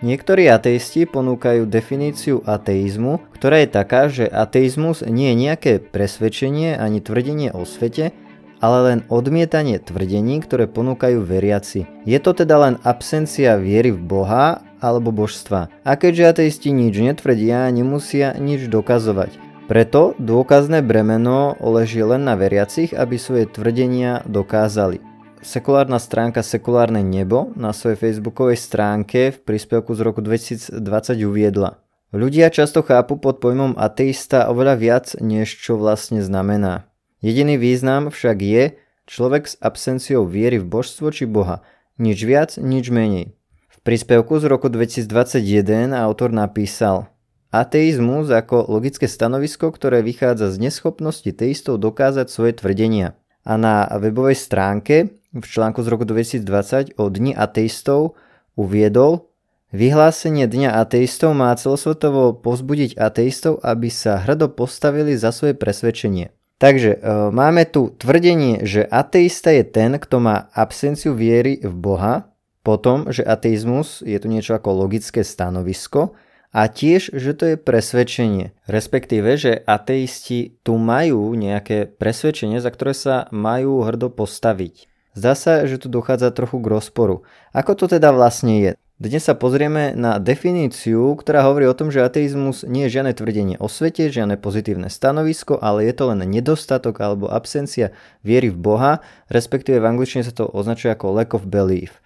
Niektorí 0.00 0.48
ateisti 0.48 1.04
ponúkajú 1.04 1.68
definíciu 1.68 2.40
ateizmu, 2.48 3.20
ktorá 3.36 3.60
je 3.60 3.68
taká, 3.68 4.08
že 4.08 4.24
ateizmus 4.24 5.04
nie 5.04 5.28
je 5.28 5.36
nejaké 5.36 5.72
presvedčenie 5.76 6.72
ani 6.72 7.04
tvrdenie 7.04 7.52
o 7.52 7.68
svete, 7.68 8.16
ale 8.64 8.78
len 8.80 8.98
odmietanie 9.12 9.76
tvrdení, 9.76 10.40
ktoré 10.40 10.64
ponúkajú 10.72 11.20
veriaci. 11.20 11.84
Je 12.08 12.16
to 12.16 12.32
teda 12.32 12.56
len 12.56 12.74
absencia 12.80 13.60
viery 13.60 13.92
v 13.92 14.00
Boha 14.00 14.64
alebo 14.80 15.12
božstva. 15.12 15.68
A 15.84 15.92
keďže 16.00 16.32
ateisti 16.32 16.72
nič 16.72 16.96
netvrdia, 16.96 17.68
nemusia 17.68 18.32
nič 18.40 18.72
dokazovať. 18.72 19.36
Preto 19.68 20.16
dôkazné 20.16 20.80
bremeno 20.80 21.60
leží 21.60 22.00
len 22.00 22.24
na 22.24 22.40
veriacich, 22.40 22.96
aby 22.96 23.20
svoje 23.20 23.52
tvrdenia 23.52 24.24
dokázali 24.24 25.09
sekulárna 25.40 25.98
stránka 25.98 26.44
Sekulárne 26.44 27.00
nebo 27.00 27.52
na 27.56 27.72
svojej 27.72 27.96
facebookovej 27.96 28.60
stránke 28.60 29.32
v 29.32 29.38
príspevku 29.40 29.96
z 29.96 30.00
roku 30.04 30.20
2020 30.20 30.76
uviedla. 31.24 31.80
Ľudia 32.10 32.50
často 32.50 32.82
chápu 32.82 33.16
pod 33.22 33.38
pojmom 33.38 33.78
ateista 33.78 34.50
oveľa 34.50 34.74
viac, 34.76 35.06
než 35.22 35.54
čo 35.56 35.78
vlastne 35.78 36.20
znamená. 36.20 36.90
Jediný 37.22 37.54
význam 37.54 38.10
však 38.10 38.38
je 38.42 38.64
človek 39.06 39.46
s 39.46 39.54
absenciou 39.62 40.26
viery 40.26 40.58
v 40.58 40.66
božstvo 40.66 41.14
či 41.14 41.24
Boha. 41.30 41.62
Nič 42.00 42.18
viac, 42.26 42.56
nič 42.58 42.90
menej. 42.90 43.36
V 43.70 43.78
príspevku 43.86 44.42
z 44.42 44.50
roku 44.50 44.66
2021 44.66 45.94
autor 45.94 46.34
napísal 46.34 47.08
Ateizmus 47.50 48.30
ako 48.30 48.70
logické 48.70 49.10
stanovisko, 49.10 49.74
ktoré 49.74 50.06
vychádza 50.06 50.54
z 50.54 50.70
neschopnosti 50.70 51.30
teistov 51.34 51.82
dokázať 51.82 52.26
svoje 52.30 52.58
tvrdenia. 52.58 53.18
A 53.42 53.58
na 53.58 53.88
webovej 53.98 54.38
stránke 54.38 55.19
v 55.30 55.46
článku 55.46 55.82
z 55.82 55.88
roku 55.88 56.02
2020 56.02 56.98
o 56.98 57.06
Dni 57.06 57.32
ateistov 57.38 58.18
uviedol, 58.58 59.30
vyhlásenie 59.70 60.50
Dňa 60.50 60.74
ateistov 60.82 61.38
má 61.38 61.54
celosvetovo 61.54 62.34
pozbudiť 62.34 62.98
ateistov, 62.98 63.62
aby 63.62 63.86
sa 63.88 64.18
hrdo 64.18 64.50
postavili 64.50 65.14
za 65.14 65.30
svoje 65.30 65.54
presvedčenie. 65.54 66.34
Takže 66.60 66.90
e, 66.92 66.98
máme 67.32 67.64
tu 67.64 67.94
tvrdenie, 67.94 68.66
že 68.68 68.84
ateista 68.84 69.54
je 69.54 69.64
ten, 69.64 69.96
kto 69.96 70.20
má 70.20 70.52
absenciu 70.52 71.16
viery 71.16 71.62
v 71.62 71.72
Boha, 71.72 72.28
potom, 72.60 73.08
že 73.08 73.24
ateizmus 73.24 74.04
je 74.04 74.18
tu 74.20 74.28
niečo 74.28 74.52
ako 74.52 74.84
logické 74.84 75.24
stanovisko 75.24 76.12
a 76.52 76.68
tiež, 76.68 77.16
že 77.16 77.32
to 77.32 77.44
je 77.54 77.56
presvedčenie. 77.56 78.52
Respektíve, 78.68 79.38
že 79.40 79.56
ateisti 79.56 80.60
tu 80.66 80.76
majú 80.76 81.32
nejaké 81.32 81.88
presvedčenie, 81.88 82.60
za 82.60 82.68
ktoré 82.68 82.92
sa 82.92 83.30
majú 83.32 83.86
hrdo 83.86 84.12
postaviť. 84.12 84.89
Zdá 85.10 85.34
sa, 85.34 85.66
že 85.66 85.74
tu 85.74 85.90
dochádza 85.90 86.30
trochu 86.30 86.62
k 86.62 86.70
rozporu. 86.70 87.26
Ako 87.50 87.74
to 87.74 87.90
teda 87.90 88.14
vlastne 88.14 88.62
je? 88.62 88.72
Dnes 89.00 89.26
sa 89.26 89.34
pozrieme 89.34 89.96
na 89.96 90.20
definíciu, 90.22 91.16
ktorá 91.18 91.42
hovorí 91.48 91.66
o 91.66 91.74
tom, 91.74 91.90
že 91.90 92.04
ateizmus 92.04 92.62
nie 92.68 92.86
je 92.86 93.00
žiadne 93.00 93.16
tvrdenie 93.16 93.56
o 93.58 93.66
svete, 93.66 94.12
žiadne 94.12 94.38
pozitívne 94.38 94.86
stanovisko, 94.92 95.56
ale 95.58 95.88
je 95.88 95.96
to 95.96 96.14
len 96.14 96.22
nedostatok 96.28 97.00
alebo 97.00 97.26
absencia 97.26 97.90
viery 98.22 98.52
v 98.52 98.60
Boha, 98.60 98.92
respektíve 99.32 99.82
v 99.82 99.88
angličtine 99.88 100.22
sa 100.22 100.36
to 100.36 100.46
označuje 100.46 100.94
ako 100.94 101.16
lack 101.16 101.32
of 101.34 101.48
belief. 101.48 101.98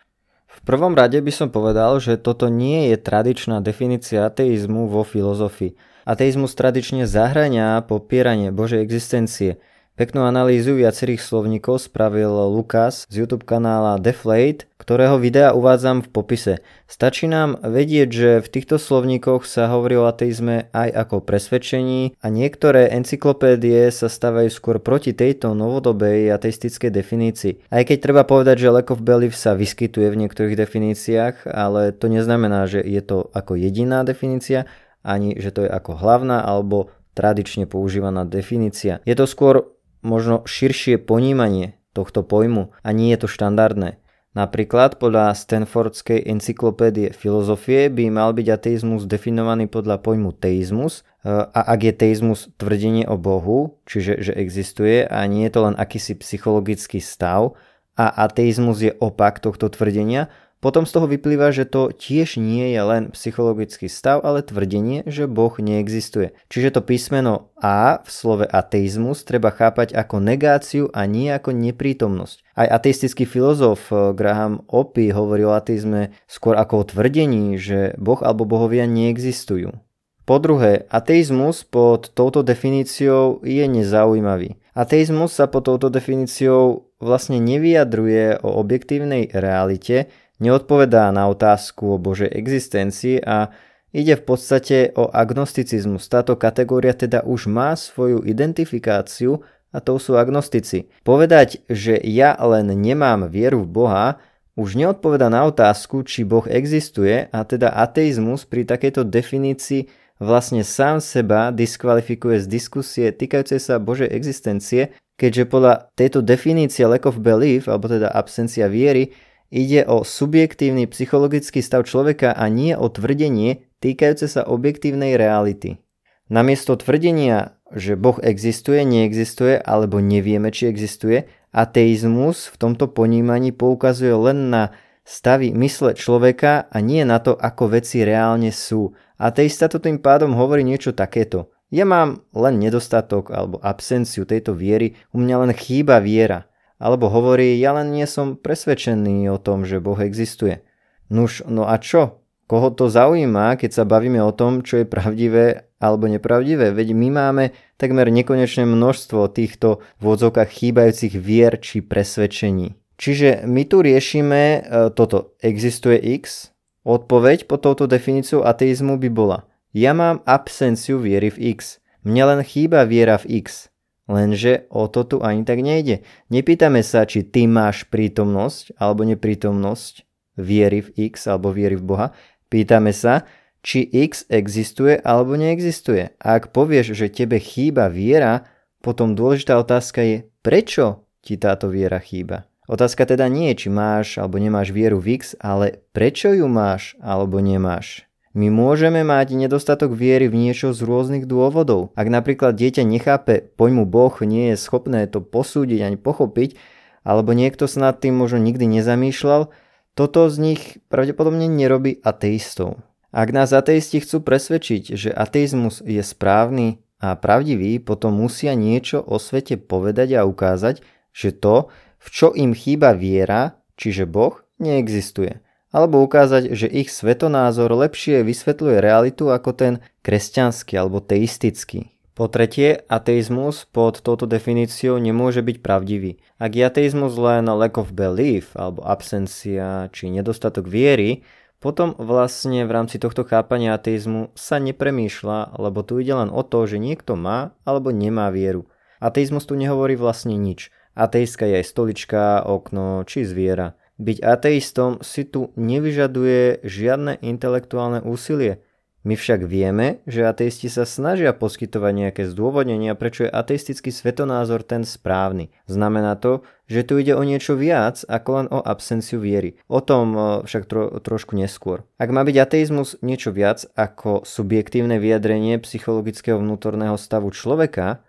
V 0.48 0.62
prvom 0.64 0.96
rade 0.96 1.18
by 1.18 1.32
som 1.34 1.52
povedal, 1.52 1.98
že 2.00 2.16
toto 2.16 2.48
nie 2.48 2.94
je 2.94 2.96
tradičná 2.96 3.58
definícia 3.60 4.30
ateizmu 4.30 4.88
vo 4.88 5.04
filozofii. 5.04 5.76
Ateizmus 6.08 6.56
tradične 6.56 7.04
zahrania 7.04 7.84
popieranie 7.84 8.48
Božej 8.48 8.80
existencie– 8.80 9.60
Peknú 9.94 10.26
analýzu 10.26 10.74
viacerých 10.74 11.22
slovníkov 11.22 11.86
spravil 11.86 12.50
Lukas 12.50 13.06
z 13.06 13.22
YouTube 13.22 13.46
kanála 13.46 14.02
Deflate, 14.02 14.66
ktorého 14.74 15.22
videa 15.22 15.54
uvádzam 15.54 16.02
v 16.02 16.10
popise. 16.10 16.54
Stačí 16.90 17.30
nám 17.30 17.62
vedieť, 17.62 18.08
že 18.10 18.30
v 18.42 18.48
týchto 18.58 18.82
slovníkoch 18.82 19.46
sa 19.46 19.70
hovorí 19.70 19.94
o 19.94 20.10
ateizme 20.10 20.66
aj 20.74 20.98
ako 20.98 21.22
presvedčení 21.22 22.18
a 22.18 22.26
niektoré 22.26 22.90
encyklopédie 22.90 23.86
sa 23.94 24.10
stavajú 24.10 24.50
skôr 24.50 24.82
proti 24.82 25.14
tejto 25.14 25.54
novodobej 25.54 26.26
ateistickej 26.26 26.90
definícii. 26.90 27.70
Aj 27.70 27.86
keď 27.86 27.96
treba 28.02 28.26
povedať, 28.26 28.66
že 28.66 28.74
lack 28.74 28.90
of 28.90 28.98
belief 28.98 29.38
sa 29.38 29.54
vyskytuje 29.54 30.10
v 30.10 30.26
niektorých 30.26 30.58
definíciách, 30.58 31.46
ale 31.46 31.94
to 31.94 32.10
neznamená, 32.10 32.66
že 32.66 32.82
je 32.82 32.98
to 32.98 33.30
ako 33.30 33.54
jediná 33.54 34.02
definícia, 34.02 34.66
ani 35.06 35.38
že 35.38 35.54
to 35.54 35.62
je 35.62 35.70
ako 35.70 35.94
hlavná 36.02 36.42
alebo 36.42 36.90
tradične 37.14 37.70
používaná 37.70 38.26
definícia. 38.26 38.98
Je 39.06 39.14
to 39.14 39.30
skôr 39.30 39.73
možno 40.04 40.44
širšie 40.44 41.00
ponímanie 41.00 41.80
tohto 41.96 42.20
pojmu 42.20 42.70
a 42.84 42.88
nie 42.92 43.10
je 43.16 43.24
to 43.24 43.28
štandardné. 43.32 43.98
Napríklad 44.34 44.98
podľa 44.98 45.30
Stanfordskej 45.30 46.26
encyklopédie 46.26 47.14
filozofie 47.14 47.86
by 47.86 48.10
mal 48.10 48.34
byť 48.34 48.46
ateizmus 48.50 49.06
definovaný 49.06 49.70
podľa 49.70 50.02
pojmu 50.02 50.34
teizmus 50.34 51.06
e, 51.22 51.30
a 51.30 51.60
ak 51.70 51.80
je 51.86 51.94
teizmus 51.94 52.50
tvrdenie 52.58 53.06
o 53.06 53.14
Bohu, 53.14 53.78
čiže 53.86 54.18
že 54.18 54.34
existuje 54.34 55.06
a 55.06 55.22
nie 55.30 55.46
je 55.46 55.54
to 55.54 55.70
len 55.70 55.78
akýsi 55.78 56.18
psychologický 56.18 56.98
stav 56.98 57.54
a 57.94 58.10
ateizmus 58.26 58.82
je 58.82 58.90
opak 58.98 59.38
tohto 59.38 59.70
tvrdenia, 59.70 60.26
potom 60.64 60.88
z 60.88 60.96
toho 60.96 61.04
vyplýva, 61.04 61.52
že 61.52 61.68
to 61.68 61.92
tiež 61.92 62.40
nie 62.40 62.72
je 62.72 62.80
len 62.80 63.02
psychologický 63.12 63.84
stav, 63.84 64.24
ale 64.24 64.40
tvrdenie, 64.40 65.04
že 65.04 65.28
Boh 65.28 65.52
neexistuje. 65.60 66.32
Čiže 66.48 66.78
to 66.78 66.80
písmeno 66.80 67.52
A 67.60 68.00
v 68.00 68.08
slove 68.08 68.46
ateizmus 68.48 69.28
treba 69.28 69.52
chápať 69.52 69.92
ako 69.92 70.24
negáciu 70.24 70.88
a 70.96 71.04
nie 71.04 71.28
ako 71.28 71.52
neprítomnosť. 71.52 72.44
Aj 72.56 72.68
ateistický 72.80 73.28
filozof 73.28 73.92
eh, 73.92 74.16
Graham 74.16 74.64
Opie 74.68 75.12
hovorí 75.12 75.44
o 75.44 75.52
ateizme 75.52 76.16
skôr 76.24 76.56
ako 76.56 76.74
o 76.80 76.88
tvrdení, 76.88 77.60
že 77.60 77.92
Boh 78.00 78.20
alebo 78.24 78.48
bohovia 78.48 78.88
neexistujú. 78.88 79.84
Po 80.24 80.40
druhé, 80.40 80.88
ateizmus 80.88 81.68
pod 81.68 82.08
touto 82.16 82.40
definíciou 82.40 83.44
je 83.44 83.68
nezaujímavý. 83.68 84.56
Ateizmus 84.72 85.36
sa 85.36 85.44
pod 85.44 85.68
touto 85.68 85.92
definíciou 85.92 86.88
vlastne 86.96 87.36
nevyjadruje 87.44 88.40
o 88.40 88.56
objektívnej 88.56 89.28
realite, 89.36 90.08
neodpovedá 90.38 91.10
na 91.14 91.30
otázku 91.30 91.94
o 91.94 92.00
Božej 92.00 92.30
existencii 92.32 93.22
a 93.22 93.54
ide 93.94 94.18
v 94.18 94.24
podstate 94.26 94.90
o 94.98 95.06
agnosticizmus. 95.10 96.10
Táto 96.10 96.34
kategória 96.34 96.94
teda 96.94 97.22
už 97.22 97.46
má 97.46 97.78
svoju 97.78 98.26
identifikáciu 98.26 99.42
a 99.74 99.78
to 99.82 99.98
sú 99.98 100.14
agnostici. 100.14 100.90
Povedať, 101.02 101.62
že 101.66 101.98
ja 102.02 102.34
len 102.38 102.70
nemám 102.74 103.26
vieru 103.30 103.66
v 103.66 103.70
Boha, 103.70 104.06
už 104.54 104.78
neodpoveda 104.78 105.26
na 105.26 105.50
otázku, 105.50 106.06
či 106.06 106.22
Boh 106.22 106.46
existuje 106.46 107.26
a 107.34 107.42
teda 107.42 107.74
ateizmus 107.74 108.46
pri 108.46 108.62
takejto 108.62 109.02
definícii 109.02 109.90
vlastne 110.22 110.62
sám 110.62 111.02
seba 111.02 111.50
diskvalifikuje 111.50 112.38
z 112.38 112.46
diskusie 112.46 113.06
týkajúcej 113.10 113.58
sa 113.58 113.82
Božej 113.82 114.14
existencie, 114.14 114.94
keďže 115.18 115.50
podľa 115.50 115.90
tejto 115.98 116.22
definície 116.22 116.86
lack 116.86 117.06
of 117.06 117.18
belief, 117.18 117.66
alebo 117.66 117.90
teda 117.90 118.10
absencia 118.14 118.70
viery, 118.70 119.10
Ide 119.54 119.86
o 119.86 120.02
subjektívny 120.02 120.90
psychologický 120.90 121.62
stav 121.62 121.86
človeka 121.86 122.34
a 122.34 122.50
nie 122.50 122.74
o 122.74 122.90
tvrdenie 122.90 123.70
týkajúce 123.78 124.26
sa 124.26 124.42
objektívnej 124.42 125.14
reality. 125.14 125.78
Namiesto 126.26 126.74
tvrdenia, 126.74 127.54
že 127.70 127.94
Boh 127.94 128.18
existuje, 128.18 128.82
neexistuje 128.82 129.62
alebo 129.62 130.02
nevieme, 130.02 130.50
či 130.50 130.66
existuje, 130.66 131.30
ateizmus 131.54 132.50
v 132.50 132.56
tomto 132.58 132.90
ponímaní 132.90 133.54
poukazuje 133.54 134.10
len 134.10 134.50
na 134.50 134.74
stavy 135.06 135.54
mysle 135.54 135.94
človeka 135.94 136.66
a 136.66 136.76
nie 136.82 137.06
na 137.06 137.22
to, 137.22 137.38
ako 137.38 137.78
veci 137.78 138.02
reálne 138.02 138.50
sú. 138.50 138.90
Ateista 139.22 139.70
to 139.70 139.78
tým 139.78 140.02
pádom 140.02 140.34
hovorí 140.34 140.66
niečo 140.66 140.90
takéto. 140.90 141.54
Ja 141.70 141.86
mám 141.86 142.26
len 142.34 142.58
nedostatok 142.58 143.30
alebo 143.30 143.62
absenciu 143.62 144.26
tejto 144.26 144.50
viery, 144.58 144.98
u 145.14 145.22
mňa 145.22 145.46
len 145.46 145.52
chýba 145.54 146.02
viera. 146.02 146.50
Alebo 146.84 147.08
hovorí, 147.08 147.56
ja 147.56 147.72
len 147.72 147.96
nie 147.96 148.04
som 148.04 148.36
presvedčený 148.36 149.32
o 149.32 149.40
tom, 149.40 149.64
že 149.64 149.80
Boh 149.80 149.96
existuje. 149.96 150.60
Nuž, 151.08 151.40
no 151.48 151.64
a 151.64 151.80
čo? 151.80 152.20
Koho 152.44 152.68
to 152.76 152.92
zaujíma, 152.92 153.56
keď 153.56 153.70
sa 153.72 153.84
bavíme 153.88 154.20
o 154.20 154.28
tom, 154.36 154.60
čo 154.60 154.84
je 154.84 154.86
pravdivé 154.86 155.72
alebo 155.80 156.04
nepravdivé? 156.12 156.76
Veď 156.76 156.92
my 156.92 157.08
máme 157.08 157.44
takmer 157.80 158.12
nekonečné 158.12 158.68
množstvo 158.68 159.32
týchto 159.32 159.80
v 159.96 160.04
odzokách 160.12 160.52
chýbajúcich 160.52 161.16
vier 161.16 161.56
či 161.56 161.80
presvedčení. 161.80 162.76
Čiže 163.00 163.48
my 163.48 163.62
tu 163.64 163.80
riešime 163.80 164.42
e, 164.44 164.58
toto. 164.92 165.40
Existuje 165.40 165.96
X? 166.20 166.52
Odpoveď 166.84 167.48
pod 167.48 167.64
touto 167.64 167.88
definíciou 167.88 168.44
ateizmu 168.44 169.00
by 169.00 169.08
bola. 169.08 169.48
Ja 169.72 169.96
mám 169.96 170.20
absenciu 170.28 171.00
viery 171.00 171.32
v 171.32 171.56
X. 171.56 171.80
Mne 172.04 172.28
len 172.28 172.40
chýba 172.44 172.84
viera 172.84 173.16
v 173.16 173.40
X. 173.40 173.72
Lenže 174.04 174.68
o 174.68 174.84
to 174.84 175.04
tu 175.08 175.16
ani 175.24 175.48
tak 175.48 175.64
nejde. 175.64 176.04
Nepýtame 176.28 176.84
sa, 176.84 177.08
či 177.08 177.24
ty 177.24 177.48
máš 177.48 177.88
prítomnosť 177.88 178.76
alebo 178.76 179.08
neprítomnosť 179.08 180.04
viery 180.36 180.84
v 180.84 181.08
X 181.08 181.24
alebo 181.24 181.54
viery 181.54 181.80
v 181.80 181.84
Boha. 181.88 182.06
Pýtame 182.52 182.92
sa, 182.92 183.24
či 183.64 183.88
X 183.88 184.28
existuje 184.28 185.00
alebo 185.00 185.40
neexistuje. 185.40 186.12
A 186.20 186.36
ak 186.36 186.52
povieš, 186.52 186.92
že 186.92 187.08
tebe 187.08 187.40
chýba 187.40 187.88
viera, 187.88 188.44
potom 188.84 189.16
dôležitá 189.16 189.56
otázka 189.56 190.04
je, 190.04 190.28
prečo 190.44 191.08
ti 191.24 191.40
táto 191.40 191.72
viera 191.72 191.96
chýba. 191.96 192.44
Otázka 192.68 193.08
teda 193.08 193.28
nie 193.32 193.52
je, 193.52 193.66
či 193.66 193.68
máš 193.72 194.20
alebo 194.20 194.36
nemáš 194.36 194.72
vieru 194.72 195.00
v 195.00 195.16
X, 195.20 195.32
ale 195.40 195.84
prečo 195.96 196.32
ju 196.32 196.44
máš 196.44 196.92
alebo 197.00 197.40
nemáš. 197.40 198.04
My 198.34 198.50
môžeme 198.50 199.06
mať 199.06 199.38
nedostatok 199.38 199.94
viery 199.94 200.26
v 200.26 200.34
niečo 200.34 200.74
z 200.74 200.82
rôznych 200.82 201.30
dôvodov. 201.30 201.94
Ak 201.94 202.10
napríklad 202.10 202.58
dieťa 202.58 202.82
nechápe 202.82 203.46
pojmu 203.54 203.86
Boh, 203.86 204.10
nie 204.26 204.50
je 204.50 204.56
schopné 204.58 205.06
to 205.06 205.22
posúdiť 205.22 205.86
ani 205.86 205.94
pochopiť, 205.94 206.58
alebo 207.06 207.30
niekto 207.30 207.70
sa 207.70 207.94
nad 207.94 208.02
tým 208.02 208.18
možno 208.18 208.42
nikdy 208.42 208.66
nezamýšľal, 208.66 209.54
toto 209.94 210.26
z 210.26 210.36
nich 210.42 210.62
pravdepodobne 210.90 211.46
nerobí 211.46 212.02
ateistov. 212.02 212.82
Ak 213.14 213.30
nás 213.30 213.54
ateisti 213.54 214.02
chcú 214.02 214.26
presvedčiť, 214.26 214.98
že 214.98 215.14
ateizmus 215.14 215.78
je 215.86 216.02
správny 216.02 216.82
a 216.98 217.14
pravdivý, 217.14 217.78
potom 217.78 218.18
musia 218.18 218.58
niečo 218.58 218.98
o 218.98 219.22
svete 219.22 219.54
povedať 219.62 220.18
a 220.18 220.26
ukázať, 220.26 220.82
že 221.14 221.30
to, 221.30 221.70
v 222.02 222.08
čo 222.10 222.34
im 222.34 222.50
chýba 222.50 222.98
viera, 222.98 223.62
čiže 223.78 224.10
Boh, 224.10 224.42
neexistuje. 224.58 225.43
Alebo 225.74 226.06
ukázať, 226.06 226.54
že 226.54 226.70
ich 226.70 226.94
svetonázor 226.94 227.74
lepšie 227.74 228.22
vysvetľuje 228.22 228.78
realitu 228.78 229.34
ako 229.34 229.50
ten 229.58 229.74
kresťanský 230.06 230.78
alebo 230.78 231.02
teistický. 231.02 231.90
Po 232.14 232.30
tretie, 232.30 232.86
ateizmus 232.86 233.66
pod 233.74 233.98
touto 233.98 234.30
definíciou 234.30 235.02
nemôže 235.02 235.42
byť 235.42 235.58
pravdivý. 235.58 236.22
Ak 236.38 236.54
je 236.54 236.62
ateizmus 236.62 237.18
len 237.18 237.50
lack 237.50 237.74
of 237.74 237.90
belief 237.90 238.54
alebo 238.54 238.86
absencia 238.86 239.90
či 239.90 240.14
nedostatok 240.14 240.70
viery, 240.70 241.26
potom 241.58 241.98
vlastne 241.98 242.62
v 242.62 242.70
rámci 242.70 243.02
tohto 243.02 243.26
chápania 243.26 243.74
ateizmu 243.74 244.30
sa 244.38 244.62
nepremýšľa, 244.62 245.58
lebo 245.58 245.82
tu 245.82 245.98
ide 245.98 246.14
len 246.14 246.30
o 246.30 246.46
to, 246.46 246.70
že 246.70 246.78
niekto 246.78 247.18
má 247.18 247.50
alebo 247.66 247.90
nemá 247.90 248.30
vieru. 248.30 248.70
Ateizmus 249.02 249.42
tu 249.42 249.58
nehovorí 249.58 249.98
vlastne 249.98 250.38
nič. 250.38 250.70
Ateistka 250.94 251.50
je 251.50 251.58
aj 251.58 251.66
stolička, 251.66 252.46
okno 252.46 253.02
či 253.10 253.26
zviera. 253.26 253.74
Byť 253.94 254.18
ateistom 254.26 254.98
si 255.06 255.22
tu 255.22 255.54
nevyžaduje 255.54 256.66
žiadne 256.66 257.22
intelektuálne 257.22 258.02
úsilie. 258.02 258.64
My 259.04 259.20
však 259.20 259.44
vieme, 259.44 260.00
že 260.08 260.24
ateisti 260.24 260.72
sa 260.72 260.88
snažia 260.88 261.36
poskytovať 261.36 261.92
nejaké 261.92 262.22
zdôvodnenia, 262.24 262.96
prečo 262.96 263.28
je 263.28 263.30
ateistický 263.36 263.92
svetonázor 263.92 264.64
ten 264.64 264.80
správny. 264.88 265.52
Znamená 265.68 266.16
to, 266.16 266.40
že 266.72 266.88
tu 266.88 266.96
ide 266.96 267.12
o 267.12 267.20
niečo 267.20 267.52
viac 267.52 268.00
ako 268.08 268.30
len 268.32 268.46
o 268.48 268.64
absenciu 268.64 269.20
viery. 269.20 269.60
O 269.68 269.84
tom 269.84 270.16
e, 270.16 270.20
však 270.48 270.64
tro, 270.64 270.88
trošku 271.04 271.36
neskôr. 271.36 271.84
Ak 272.00 272.08
má 272.16 272.24
byť 272.24 272.36
ateizmus 272.40 272.96
niečo 273.04 273.28
viac 273.28 273.68
ako 273.76 274.24
subjektívne 274.24 274.96
vyjadrenie 274.96 275.60
psychologického 275.60 276.40
vnútorného 276.40 276.96
stavu 276.96 277.28
človeka, 277.28 278.00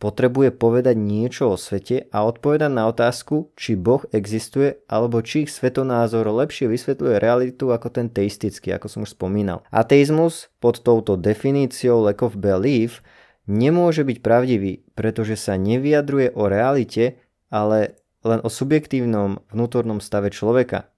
potrebuje 0.00 0.56
povedať 0.56 0.96
niečo 0.96 1.52
o 1.52 1.60
svete 1.60 2.08
a 2.08 2.24
odpovedať 2.24 2.72
na 2.72 2.88
otázku, 2.88 3.52
či 3.54 3.76
Boh 3.76 4.02
existuje 4.10 4.80
alebo 4.88 5.20
či 5.20 5.44
ich 5.44 5.52
svetonázor 5.52 6.24
lepšie 6.24 6.72
vysvetľuje 6.72 7.20
realitu 7.20 7.68
ako 7.68 7.92
ten 7.92 8.08
teistický, 8.08 8.72
ako 8.72 8.86
som 8.88 9.00
už 9.04 9.12
spomínal. 9.12 9.60
Ateizmus 9.68 10.48
pod 10.58 10.80
touto 10.80 11.20
definíciou 11.20 12.00
lack 12.00 12.24
of 12.24 12.40
belief 12.40 13.04
nemôže 13.44 14.02
byť 14.02 14.18
pravdivý, 14.24 14.88
pretože 14.96 15.36
sa 15.36 15.60
nevyjadruje 15.60 16.32
o 16.32 16.48
realite, 16.48 17.20
ale 17.52 18.00
len 18.24 18.40
o 18.40 18.48
subjektívnom 18.48 19.44
vnútornom 19.52 20.00
stave 20.00 20.32
človeka. 20.32 20.88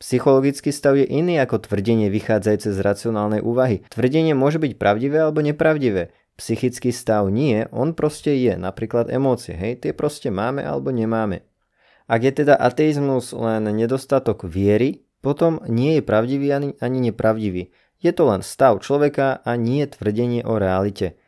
Psychologický 0.00 0.72
stav 0.72 0.96
je 0.96 1.04
iný 1.04 1.36
ako 1.44 1.68
tvrdenie 1.68 2.08
vychádzajúce 2.08 2.72
z 2.72 2.80
racionálnej 2.80 3.44
úvahy. 3.44 3.84
Tvrdenie 3.92 4.32
môže 4.32 4.56
byť 4.56 4.80
pravdivé 4.80 5.28
alebo 5.28 5.44
nepravdivé 5.44 6.16
psychický 6.40 6.88
stav 6.88 7.28
nie, 7.28 7.68
on 7.68 7.92
proste 7.92 8.32
je, 8.32 8.56
napríklad 8.56 9.12
emócie, 9.12 9.52
hej, 9.52 9.84
tie 9.84 9.92
proste 9.92 10.32
máme 10.32 10.64
alebo 10.64 10.88
nemáme. 10.88 11.44
Ak 12.08 12.24
je 12.24 12.42
teda 12.42 12.56
ateizmus 12.56 13.36
len 13.36 13.68
nedostatok 13.70 14.48
viery, 14.48 15.04
potom 15.20 15.60
nie 15.68 16.00
je 16.00 16.02
pravdivý 16.02 16.48
ani, 16.50 16.68
ani 16.80 17.12
nepravdivý. 17.12 17.70
Je 18.00 18.10
to 18.16 18.24
len 18.24 18.40
stav 18.40 18.80
človeka 18.80 19.44
a 19.44 19.54
nie 19.60 19.84
tvrdenie 19.84 20.40
o 20.48 20.56
realite. 20.56 21.20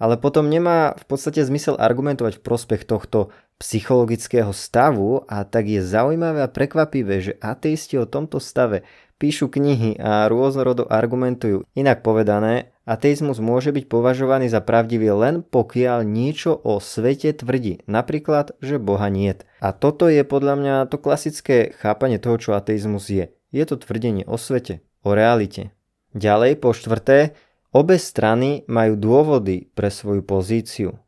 Ale 0.00 0.18
potom 0.18 0.50
nemá 0.50 0.96
v 0.96 1.04
podstate 1.06 1.44
zmysel 1.44 1.78
argumentovať 1.78 2.40
v 2.40 2.44
prospech 2.44 2.82
tohto 2.88 3.30
psychologického 3.62 4.50
stavu 4.50 5.22
a 5.30 5.46
tak 5.46 5.70
je 5.70 5.84
zaujímavé 5.84 6.42
a 6.42 6.50
prekvapivé, 6.50 7.22
že 7.22 7.38
ateisti 7.38 7.94
o 8.00 8.08
tomto 8.08 8.42
stave 8.42 8.82
píšu 9.24 9.48
knihy 9.48 9.96
a 9.96 10.28
rôznorodo 10.28 10.84
argumentujú. 10.84 11.64
Inak 11.72 12.04
povedané, 12.04 12.76
ateizmus 12.84 13.40
môže 13.40 13.72
byť 13.72 13.88
považovaný 13.88 14.52
za 14.52 14.60
pravdivý 14.60 15.16
len 15.16 15.40
pokiaľ 15.40 16.04
niečo 16.04 16.52
o 16.52 16.76
svete 16.76 17.32
tvrdí, 17.32 17.80
napríklad, 17.88 18.52
že 18.60 18.76
Boha 18.76 19.08
niet. 19.08 19.48
A 19.64 19.72
toto 19.72 20.12
je 20.12 20.20
podľa 20.28 20.54
mňa 20.60 20.74
to 20.92 21.00
klasické 21.00 21.72
chápanie 21.80 22.20
toho, 22.20 22.36
čo 22.36 22.52
ateizmus 22.52 23.08
je. 23.08 23.32
Je 23.48 23.64
to 23.64 23.80
tvrdenie 23.80 24.28
o 24.28 24.36
svete, 24.36 24.84
o 25.00 25.16
realite. 25.16 25.72
Ďalej, 26.12 26.60
po 26.60 26.76
štvrté, 26.76 27.32
obe 27.72 27.96
strany 27.96 28.68
majú 28.68 29.00
dôvody 29.00 29.72
pre 29.72 29.88
svoju 29.88 30.20
pozíciu. 30.20 31.00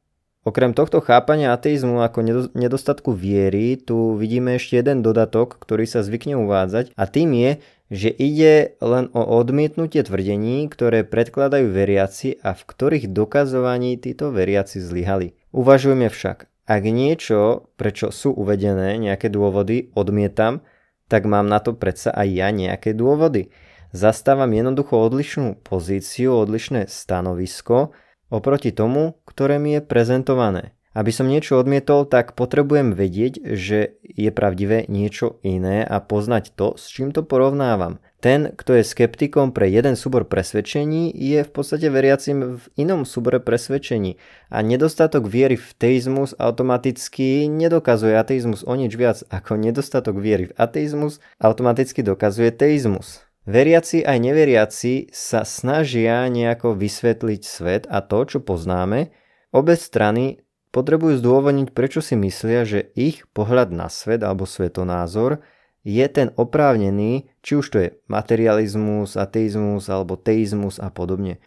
Okrem 0.46 0.78
tohto 0.78 1.02
chápania 1.02 1.50
ateizmu 1.50 2.06
ako 2.06 2.22
nedostatku 2.54 3.10
viery, 3.10 3.74
tu 3.74 4.14
vidíme 4.14 4.54
ešte 4.54 4.78
jeden 4.78 5.02
dodatok, 5.02 5.58
ktorý 5.58 5.90
sa 5.90 6.06
zvykne 6.06 6.38
uvádzať 6.38 6.94
a 6.94 7.04
tým 7.10 7.34
je, 7.34 7.50
že 7.86 8.10
ide 8.10 8.74
len 8.82 9.10
o 9.14 9.22
odmietnutie 9.22 10.02
tvrdení, 10.02 10.66
ktoré 10.66 11.06
predkladajú 11.06 11.70
veriaci 11.70 12.42
a 12.42 12.52
v 12.52 12.62
ktorých 12.66 13.14
dokazovaní 13.14 13.94
títo 13.96 14.34
veriaci 14.34 14.82
zlyhali. 14.82 15.38
Uvažujme 15.54 16.10
však, 16.10 16.50
ak 16.66 16.82
niečo, 16.82 17.70
prečo 17.78 18.10
sú 18.10 18.34
uvedené 18.34 18.98
nejaké 18.98 19.30
dôvody, 19.30 19.94
odmietam, 19.94 20.66
tak 21.06 21.24
mám 21.24 21.46
na 21.46 21.62
to 21.62 21.78
predsa 21.78 22.10
aj 22.10 22.28
ja 22.28 22.48
nejaké 22.50 22.90
dôvody. 22.90 23.54
Zastávam 23.94 24.50
jednoducho 24.50 24.98
odlišnú 24.98 25.62
pozíciu, 25.62 26.34
odlišné 26.42 26.90
stanovisko, 26.90 27.94
oproti 28.28 28.74
tomu, 28.74 29.22
ktoré 29.24 29.62
mi 29.62 29.78
je 29.78 29.80
prezentované. 29.80 30.75
Aby 30.96 31.12
som 31.12 31.28
niečo 31.28 31.60
odmietol, 31.60 32.08
tak 32.08 32.32
potrebujem 32.32 32.96
vedieť, 32.96 33.44
že 33.52 34.00
je 34.00 34.32
pravdivé 34.32 34.88
niečo 34.88 35.36
iné 35.44 35.84
a 35.84 36.00
poznať 36.00 36.56
to, 36.56 36.72
s 36.80 36.88
čím 36.88 37.12
to 37.12 37.20
porovnávam. 37.20 38.00
Ten, 38.24 38.56
kto 38.56 38.80
je 38.80 38.88
skeptikom 38.88 39.52
pre 39.52 39.68
jeden 39.68 39.92
súbor 39.92 40.24
presvedčení, 40.24 41.12
je 41.12 41.44
v 41.44 41.50
podstate 41.52 41.92
veriacim 41.92 42.56
v 42.56 42.64
inom 42.80 43.04
súbore 43.04 43.44
presvedčení 43.44 44.16
a 44.48 44.64
nedostatok 44.64 45.28
viery 45.28 45.60
v 45.60 45.68
teizmus 45.76 46.32
automaticky 46.40 47.44
nedokazuje 47.44 48.16
ateizmus 48.16 48.64
o 48.64 48.72
nič 48.72 48.96
viac 48.96 49.20
ako 49.28 49.60
nedostatok 49.60 50.16
viery 50.16 50.48
v 50.48 50.56
ateizmus 50.56 51.20
automaticky 51.36 52.00
dokazuje 52.00 52.56
teizmus. 52.56 53.20
Veriaci 53.44 54.00
aj 54.00 54.16
neveriaci 54.16 55.12
sa 55.12 55.44
snažia 55.44 56.24
nejako 56.32 56.72
vysvetliť 56.72 57.40
svet 57.44 57.84
a 57.84 58.00
to, 58.00 58.24
čo 58.24 58.38
poznáme. 58.40 59.12
Obe 59.52 59.76
strany 59.76 60.45
potrebujú 60.74 61.18
zdôvodniť, 61.18 61.74
prečo 61.74 62.00
si 62.02 62.14
myslia, 62.18 62.66
že 62.66 62.90
ich 62.94 63.26
pohľad 63.34 63.74
na 63.74 63.90
svet 63.90 64.22
alebo 64.22 64.46
svetonázor 64.48 65.44
je 65.86 66.06
ten 66.10 66.34
oprávnený, 66.34 67.30
či 67.46 67.52
už 67.54 67.66
to 67.70 67.76
je 67.78 67.88
materializmus, 68.10 69.14
ateizmus 69.14 69.86
alebo 69.86 70.18
teizmus 70.18 70.82
a 70.82 70.90
podobne. 70.90 71.38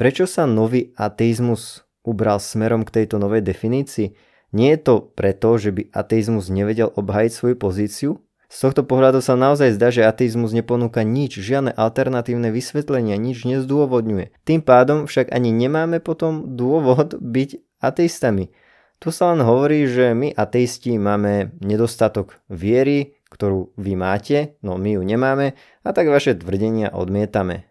Prečo 0.00 0.24
sa 0.24 0.48
nový 0.48 0.96
ateizmus 0.96 1.84
ubral 2.00 2.40
smerom 2.40 2.82
k 2.88 3.04
tejto 3.04 3.20
novej 3.20 3.44
definícii? 3.44 4.16
Nie 4.54 4.78
je 4.78 4.80
to 4.80 4.94
preto, 5.12 5.58
že 5.60 5.70
by 5.74 5.92
ateizmus 5.92 6.48
nevedel 6.48 6.88
obhajiť 6.96 7.32
svoju 7.32 7.56
pozíciu? 7.60 8.10
Z 8.54 8.70
tohto 8.70 8.86
pohľadu 8.86 9.18
sa 9.18 9.34
naozaj 9.34 9.74
zdá, 9.74 9.90
že 9.90 10.06
ateizmus 10.06 10.54
neponúka 10.54 11.02
nič, 11.02 11.42
žiadne 11.42 11.74
alternatívne 11.74 12.54
vysvetlenia, 12.54 13.18
nič 13.18 13.42
nezdôvodňuje. 13.50 14.30
Tým 14.46 14.62
pádom 14.62 15.10
však 15.10 15.34
ani 15.34 15.50
nemáme 15.50 15.98
potom 15.98 16.54
dôvod 16.54 17.18
byť 17.18 17.73
ateistami. 17.84 18.50
Tu 18.98 19.12
sa 19.12 19.34
len 19.34 19.44
hovorí, 19.44 19.84
že 19.84 20.16
my 20.16 20.32
ateisti 20.32 20.96
máme 20.96 21.52
nedostatok 21.60 22.40
viery, 22.48 23.20
ktorú 23.28 23.74
vy 23.74 23.98
máte, 23.98 24.56
no 24.62 24.78
my 24.78 24.96
ju 24.96 25.02
nemáme 25.02 25.58
a 25.82 25.90
tak 25.90 26.06
vaše 26.08 26.38
tvrdenia 26.38 26.94
odmietame. 26.94 27.66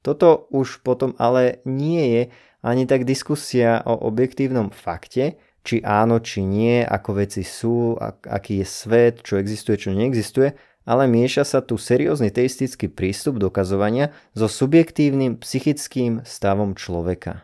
Toto 0.00 0.48
už 0.54 0.86
potom 0.86 1.12
ale 1.20 1.60
nie 1.68 2.02
je 2.14 2.22
ani 2.64 2.88
tak 2.88 3.06
diskusia 3.06 3.84
o 3.84 3.94
objektívnom 4.08 4.72
fakte, 4.72 5.38
či 5.66 5.82
áno, 5.82 6.22
či 6.22 6.46
nie, 6.46 6.82
ako 6.86 7.26
veci 7.26 7.42
sú, 7.42 7.98
ak, 7.98 8.26
aký 8.26 8.62
je 8.62 8.66
svet, 8.66 9.26
čo 9.26 9.38
existuje, 9.38 9.76
čo 9.82 9.90
neexistuje, 9.90 10.54
ale 10.86 11.10
mieša 11.10 11.42
sa 11.42 11.58
tu 11.58 11.74
seriózny 11.74 12.30
teistický 12.30 12.86
prístup 12.86 13.42
dokazovania 13.42 14.14
so 14.38 14.46
subjektívnym 14.46 15.42
psychickým 15.42 16.22
stavom 16.22 16.78
človeka. 16.78 17.42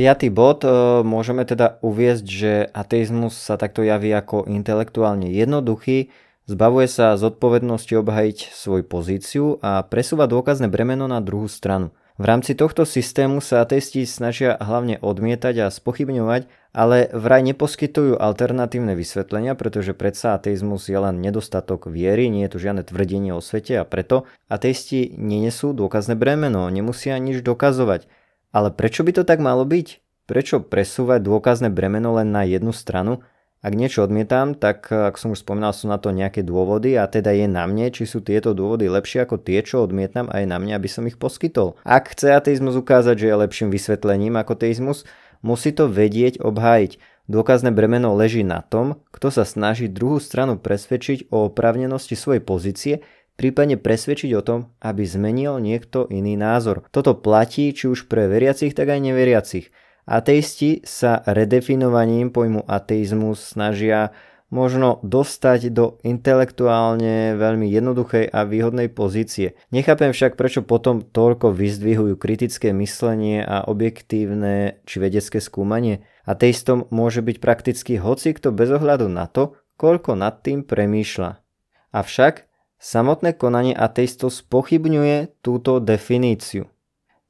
Piatý 0.00 0.32
bod, 0.32 0.64
e, 0.64 0.72
môžeme 1.04 1.44
teda 1.44 1.76
uviezť, 1.84 2.24
že 2.24 2.64
ateizmus 2.72 3.36
sa 3.36 3.60
takto 3.60 3.84
javí 3.84 4.08
ako 4.16 4.48
intelektuálne 4.48 5.28
jednoduchý, 5.28 6.08
zbavuje 6.48 6.88
sa 6.88 7.20
zodpovednosti 7.20 8.00
obhajiť 8.00 8.48
svoju 8.48 8.88
pozíciu 8.88 9.60
a 9.60 9.84
presúva 9.84 10.24
dôkazné 10.24 10.72
bremeno 10.72 11.04
na 11.04 11.20
druhú 11.20 11.52
stranu. 11.52 11.92
V 12.16 12.24
rámci 12.24 12.56
tohto 12.56 12.88
systému 12.88 13.44
sa 13.44 13.60
ateisti 13.60 14.08
snažia 14.08 14.56
hlavne 14.56 14.96
odmietať 15.04 15.68
a 15.68 15.72
spochybňovať, 15.72 16.48
ale 16.72 17.12
vraj 17.12 17.44
neposkytujú 17.44 18.16
alternatívne 18.16 18.96
vysvetlenia, 18.96 19.52
pretože 19.52 19.92
predsa 19.92 20.40
ateizmus 20.40 20.88
je 20.88 20.96
len 20.96 21.20
nedostatok 21.20 21.92
viery, 21.92 22.32
nie 22.32 22.48
je 22.48 22.56
tu 22.56 22.58
žiadne 22.60 22.88
tvrdenie 22.88 23.36
o 23.36 23.44
svete 23.44 23.76
a 23.76 23.84
preto 23.84 24.24
ateisti 24.48 25.12
nenesú 25.20 25.76
dôkazné 25.76 26.16
bremeno, 26.16 26.64
nemusia 26.72 27.20
nič 27.20 27.44
dokazovať. 27.44 28.08
Ale 28.50 28.74
prečo 28.74 29.06
by 29.06 29.12
to 29.16 29.22
tak 29.22 29.38
malo 29.38 29.62
byť? 29.62 30.02
Prečo 30.26 30.62
presúvať 30.62 31.26
dôkazné 31.26 31.70
bremeno 31.70 32.14
len 32.18 32.30
na 32.30 32.46
jednu 32.46 32.70
stranu 32.70 33.22
ak 33.60 33.76
niečo 33.76 34.08
odmietam, 34.08 34.56
tak 34.56 34.88
ako 34.88 35.16
som 35.20 35.30
už 35.36 35.44
spomínal, 35.44 35.76
sú 35.76 35.84
na 35.84 36.00
to 36.00 36.16
nejaké 36.16 36.40
dôvody 36.40 36.96
a 36.96 37.04
teda 37.04 37.36
je 37.36 37.44
na 37.44 37.68
mne, 37.68 37.92
či 37.92 38.08
sú 38.08 38.24
tieto 38.24 38.56
dôvody 38.56 38.88
lepšie 38.88 39.28
ako 39.28 39.36
tie, 39.36 39.60
čo 39.60 39.84
odmietam 39.84 40.32
a 40.32 40.40
je 40.40 40.48
na 40.48 40.56
mne, 40.56 40.80
aby 40.80 40.88
som 40.88 41.04
ich 41.04 41.20
poskytol. 41.20 41.76
Ak 41.84 42.16
chce 42.16 42.32
ateizmus 42.32 42.72
ukázať, 42.80 43.20
že 43.20 43.28
je 43.28 43.36
lepším 43.36 43.68
vysvetlením 43.68 44.40
ako 44.40 44.56
teizmus, 44.56 45.04
musí 45.44 45.76
to 45.76 45.92
vedieť 45.92 46.40
obhájiť. 46.40 46.96
Dôkazné 47.28 47.68
bremeno 47.70 48.16
leží 48.16 48.42
na 48.42 48.64
tom, 48.64 49.04
kto 49.12 49.28
sa 49.28 49.44
snaží 49.44 49.92
druhú 49.92 50.24
stranu 50.24 50.56
presvedčiť 50.56 51.28
o 51.28 51.52
oprávnenosti 51.52 52.16
svojej 52.16 52.40
pozície, 52.40 52.94
prípadne 53.40 53.80
presvedčiť 53.80 54.36
o 54.36 54.44
tom, 54.44 54.68
aby 54.84 55.08
zmenil 55.08 55.56
niekto 55.64 56.04
iný 56.12 56.36
názor. 56.36 56.84
Toto 56.92 57.16
platí 57.16 57.72
či 57.72 57.88
už 57.88 58.04
pre 58.04 58.28
veriacich, 58.28 58.76
tak 58.76 58.92
aj 58.92 59.00
neveriacich. 59.00 59.72
Ateisti 60.04 60.84
sa 60.84 61.24
redefinovaním 61.24 62.28
pojmu 62.28 62.68
ateizmus 62.68 63.56
snažia 63.56 64.12
možno 64.50 64.98
dostať 65.06 65.70
do 65.70 66.02
intelektuálne 66.02 67.38
veľmi 67.38 67.70
jednoduchej 67.70 68.28
a 68.34 68.42
výhodnej 68.42 68.90
pozície. 68.90 69.54
Nechápem 69.70 70.10
však, 70.10 70.34
prečo 70.34 70.66
potom 70.66 71.00
toľko 71.00 71.54
vyzdvihujú 71.54 72.18
kritické 72.18 72.74
myslenie 72.74 73.46
a 73.46 73.64
objektívne 73.70 74.82
či 74.84 74.98
vedecké 74.98 75.38
skúmanie. 75.38 76.02
Ateistom 76.26 76.90
môže 76.90 77.22
byť 77.22 77.36
prakticky 77.38 77.96
hocikto 77.96 78.50
bez 78.50 78.68
ohľadu 78.74 79.06
na 79.06 79.30
to, 79.30 79.54
koľko 79.78 80.18
nad 80.18 80.42
tým 80.42 80.66
premýšľa. 80.66 81.38
Avšak 81.94 82.49
samotné 82.80 83.36
konanie 83.36 83.76
ateistov 83.76 84.32
spochybňuje 84.32 85.44
túto 85.44 85.78
definíciu. 85.78 86.66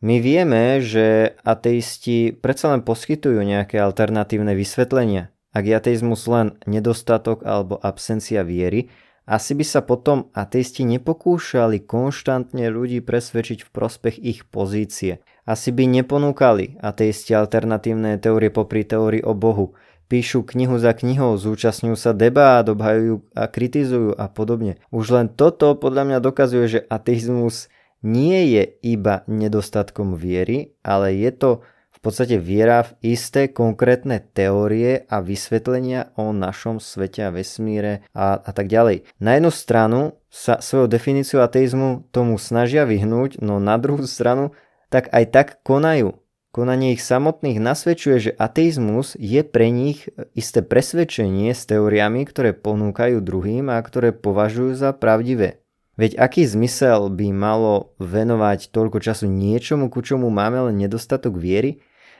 My 0.00 0.16
vieme, 0.16 0.80
že 0.80 1.36
ateisti 1.44 2.32
predsa 2.32 2.72
len 2.72 2.80
poskytujú 2.80 3.44
nejaké 3.44 3.76
alternatívne 3.76 4.56
vysvetlenia. 4.56 5.28
Ak 5.52 5.66
je 5.68 5.76
ateizmus 5.76 6.24
len 6.30 6.56
nedostatok 6.64 7.44
alebo 7.44 7.76
absencia 7.76 8.40
viery, 8.46 8.88
asi 9.28 9.52
by 9.52 9.62
sa 9.66 9.84
potom 9.84 10.32
ateisti 10.32 10.82
nepokúšali 10.88 11.84
konštantne 11.84 12.66
ľudí 12.72 13.04
presvedčiť 13.04 13.62
v 13.62 13.70
prospech 13.70 14.16
ich 14.18 14.48
pozície. 14.48 15.20
Asi 15.44 15.70
by 15.70 15.84
neponúkali 15.86 16.80
ateisti 16.80 17.36
alternatívne 17.36 18.16
teórie 18.18 18.48
popri 18.48 18.88
teórii 18.88 19.20
o 19.20 19.36
Bohu. 19.36 19.76
Píšu 20.10 20.42
knihu 20.42 20.74
za 20.82 20.90
knihou, 20.90 21.38
zúčastňujú 21.38 21.94
sa 21.94 22.10
debát, 22.10 22.66
obhajujú 22.66 23.30
a 23.30 23.46
kritizujú 23.46 24.10
a 24.18 24.26
podobne. 24.26 24.82
Už 24.90 25.14
len 25.14 25.30
toto 25.30 25.78
podľa 25.78 26.02
mňa 26.02 26.18
dokazuje, 26.18 26.66
že 26.66 26.80
ateizmus 26.90 27.70
nie 28.02 28.58
je 28.58 28.66
iba 28.82 29.22
nedostatkom 29.30 30.18
viery, 30.18 30.74
ale 30.82 31.14
je 31.14 31.30
to 31.30 31.50
v 31.94 31.98
podstate 32.02 32.42
viera 32.42 32.82
v 32.82 33.14
isté 33.14 33.52
konkrétne 33.52 34.18
teórie 34.18 35.06
a 35.06 35.22
vysvetlenia 35.22 36.16
o 36.18 36.34
našom 36.34 36.82
svete 36.82 37.28
a 37.28 37.30
vesmíre 37.30 38.02
a, 38.10 38.40
a 38.40 38.50
tak 38.50 38.66
ďalej. 38.66 39.06
Na 39.22 39.38
jednu 39.38 39.52
stranu 39.54 40.00
sa 40.26 40.58
svojou 40.58 40.88
definíciu 40.88 41.38
ateizmu 41.38 42.08
tomu 42.10 42.40
snažia 42.40 42.82
vyhnúť, 42.82 43.38
no 43.44 43.60
na 43.62 43.78
druhú 43.78 44.08
stranu 44.10 44.56
tak 44.90 45.06
aj 45.14 45.24
tak 45.30 45.48
konajú. 45.62 46.18
Konanie 46.50 46.98
ich 46.98 47.02
samotných 47.06 47.62
nasvedčuje, 47.62 48.16
že 48.18 48.32
ateizmus 48.34 49.14
je 49.14 49.46
pre 49.46 49.70
nich 49.70 50.10
isté 50.34 50.66
presvedčenie 50.66 51.54
s 51.54 51.62
teóriami, 51.62 52.26
ktoré 52.26 52.50
ponúkajú 52.58 53.22
druhým 53.22 53.70
a 53.70 53.78
ktoré 53.78 54.10
považujú 54.10 54.74
za 54.74 54.90
pravdivé. 54.90 55.62
Veď 55.94 56.18
aký 56.18 56.42
zmysel 56.50 57.06
by 57.14 57.30
malo 57.30 57.94
venovať 58.02 58.74
toľko 58.74 58.98
času 58.98 59.30
niečomu, 59.30 59.94
ku 59.94 60.02
čomu 60.02 60.26
máme 60.26 60.72
len 60.72 60.82
nedostatok 60.82 61.38
viery? 61.38 61.78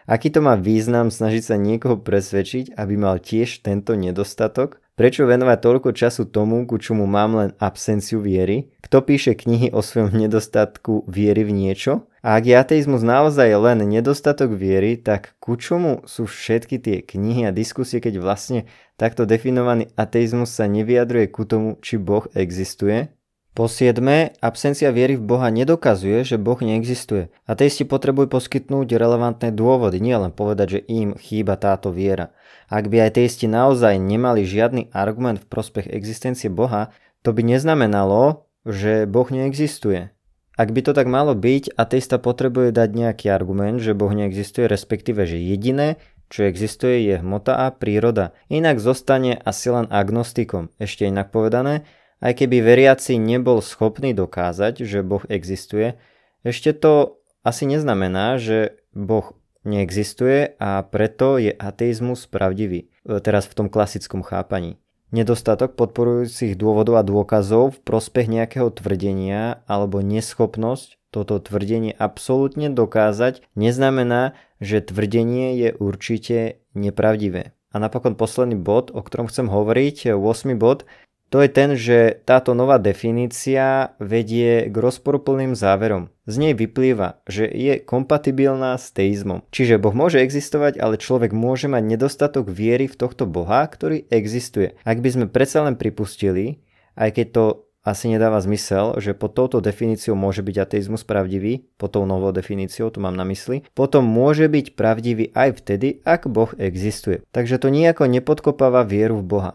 Aký 0.08 0.32
to 0.32 0.40
má 0.40 0.56
význam 0.56 1.12
snažiť 1.12 1.42
sa 1.44 1.56
niekoho 1.60 2.00
presvedčiť, 2.00 2.76
aby 2.76 2.94
mal 2.96 3.20
tiež 3.20 3.60
tento 3.60 3.96
nedostatok? 3.96 4.80
Prečo 5.00 5.24
venovať 5.24 5.58
toľko 5.64 5.96
času 5.96 6.28
tomu, 6.28 6.68
ku 6.68 6.76
čomu 6.76 7.08
mám 7.08 7.32
len 7.32 7.50
absenciu 7.56 8.20
viery? 8.20 8.68
Kto 8.84 9.00
píše 9.00 9.32
knihy 9.32 9.72
o 9.72 9.80
svojom 9.80 10.12
nedostatku 10.12 11.08
viery 11.08 11.48
v 11.48 11.56
niečo? 11.56 12.04
A 12.20 12.36
ak 12.36 12.44
je 12.44 12.52
ateizmus 12.52 13.00
naozaj 13.00 13.48
len 13.48 13.80
nedostatok 13.80 14.52
viery, 14.52 15.00
tak 15.00 15.40
ku 15.40 15.56
čomu 15.56 16.04
sú 16.04 16.28
všetky 16.28 16.76
tie 16.76 16.96
knihy 17.00 17.48
a 17.48 17.56
diskusie, 17.56 17.96
keď 17.96 18.20
vlastne 18.20 18.68
takto 19.00 19.24
definovaný 19.24 19.88
ateizmus 19.96 20.52
sa 20.52 20.68
nevyjadruje 20.68 21.32
ku 21.32 21.48
tomu, 21.48 21.80
či 21.80 21.96
Boh 21.96 22.28
existuje? 22.36 23.08
Po 23.50 23.66
siedme, 23.66 24.38
absencia 24.38 24.94
viery 24.94 25.18
v 25.18 25.26
Boha 25.26 25.50
nedokazuje, 25.50 26.22
že 26.22 26.38
Boh 26.38 26.62
neexistuje. 26.62 27.34
Ateisti 27.50 27.82
potrebujú 27.82 28.30
poskytnúť 28.30 28.94
relevantné 28.94 29.50
dôvody, 29.50 29.98
nielen 29.98 30.30
povedať, 30.30 30.78
že 30.78 30.80
im 30.86 31.18
chýba 31.18 31.58
táto 31.58 31.90
viera. 31.90 32.30
Ak 32.70 32.86
by 32.86 33.10
ateisti 33.10 33.50
naozaj 33.50 33.98
nemali 33.98 34.46
žiadny 34.46 34.94
argument 34.94 35.42
v 35.42 35.50
prospech 35.50 35.90
existencie 35.90 36.46
Boha, 36.46 36.94
to 37.26 37.34
by 37.34 37.42
neznamenalo, 37.42 38.46
že 38.62 39.10
Boh 39.10 39.26
neexistuje. 39.26 40.14
Ak 40.54 40.70
by 40.70 40.80
to 40.86 40.92
tak 40.94 41.10
malo 41.10 41.34
byť, 41.34 41.74
ateista 41.74 42.22
potrebuje 42.22 42.70
dať 42.70 42.88
nejaký 42.94 43.26
argument, 43.34 43.82
že 43.82 43.98
Boh 43.98 44.14
neexistuje, 44.14 44.70
respektíve, 44.70 45.26
že 45.26 45.42
jediné, 45.42 45.98
čo 46.30 46.46
existuje, 46.46 47.02
je 47.02 47.18
hmota 47.18 47.66
a 47.66 47.74
príroda. 47.74 48.30
Inak 48.46 48.78
zostane 48.78 49.34
asi 49.42 49.74
len 49.74 49.90
agnostikom. 49.90 50.70
Ešte 50.78 51.10
inak 51.10 51.34
povedané, 51.34 51.82
aj 52.20 52.32
keby 52.44 52.60
veriaci 52.60 53.16
nebol 53.16 53.64
schopný 53.64 54.12
dokázať, 54.12 54.84
že 54.84 55.04
Boh 55.04 55.24
existuje, 55.28 55.96
ešte 56.40 56.72
to 56.72 57.20
asi 57.44 57.68
neznamená, 57.68 58.40
že 58.40 58.80
Boh 58.96 59.36
neexistuje 59.64 60.56
a 60.56 60.80
preto 60.84 61.36
je 61.36 61.52
ateizmus 61.52 62.24
pravdivý. 62.24 62.88
E, 63.04 63.20
teraz 63.20 63.44
v 63.44 63.56
tom 63.64 63.68
klasickom 63.68 64.24
chápaní. 64.24 64.80
Nedostatok 65.10 65.74
podporujúcich 65.74 66.54
dôvodov 66.54 67.02
a 67.02 67.04
dôkazov 67.04 67.76
v 67.76 67.82
prospech 67.82 68.30
nejakého 68.30 68.70
tvrdenia 68.70 69.66
alebo 69.66 70.00
neschopnosť 70.00 71.00
toto 71.10 71.42
tvrdenie 71.42 71.90
absolútne 71.90 72.70
dokázať 72.70 73.42
neznamená, 73.58 74.38
že 74.62 74.78
tvrdenie 74.78 75.58
je 75.58 75.68
určite 75.74 76.62
nepravdivé. 76.78 77.50
A 77.74 77.76
napokon 77.82 78.14
posledný 78.14 78.54
bod, 78.54 78.94
o 78.94 79.02
ktorom 79.02 79.26
chcem 79.26 79.50
hovoriť, 79.50 80.14
8. 80.14 80.54
bod, 80.54 80.86
to 81.30 81.38
je 81.38 81.48
ten, 81.48 81.78
že 81.78 82.18
táto 82.26 82.58
nová 82.58 82.82
definícia 82.82 83.94
vedie 84.02 84.66
k 84.66 84.74
rozporuplným 84.74 85.54
záverom. 85.54 86.10
Z 86.26 86.34
nej 86.42 86.54
vyplýva, 86.58 87.22
že 87.30 87.46
je 87.46 87.78
kompatibilná 87.78 88.74
s 88.74 88.90
teizmom. 88.90 89.46
Čiže 89.54 89.78
Boh 89.78 89.94
môže 89.94 90.18
existovať, 90.18 90.82
ale 90.82 90.98
človek 90.98 91.30
môže 91.30 91.70
mať 91.70 91.86
nedostatok 91.86 92.50
viery 92.50 92.90
v 92.90 92.98
tohto 92.98 93.30
Boha, 93.30 93.62
ktorý 93.62 94.10
existuje. 94.10 94.74
Ak 94.82 94.98
by 94.98 95.08
sme 95.10 95.26
predsa 95.30 95.62
len 95.62 95.78
pripustili, 95.78 96.66
aj 96.98 97.14
keď 97.14 97.26
to 97.30 97.44
asi 97.80 98.12
nedáva 98.12 98.36
zmysel, 98.44 99.00
že 99.00 99.16
pod 99.16 99.32
touto 99.32 99.64
definíciou 99.64 100.12
môže 100.12 100.44
byť 100.44 100.56
ateizmus 100.60 101.00
pravdivý, 101.06 101.64
pod 101.80 101.96
tou 101.96 102.04
novou 102.04 102.28
definíciou, 102.28 102.92
to 102.92 103.00
mám 103.00 103.16
na 103.16 103.24
mysli, 103.24 103.64
potom 103.72 104.04
môže 104.04 104.52
byť 104.52 104.76
pravdivý 104.76 105.32
aj 105.32 105.64
vtedy, 105.64 106.04
ak 106.04 106.28
Boh 106.28 106.52
existuje. 106.60 107.24
Takže 107.32 107.56
to 107.56 107.72
nejako 107.72 108.04
nepodkopáva 108.04 108.84
vieru 108.84 109.24
v 109.24 109.28
Boha. 109.30 109.52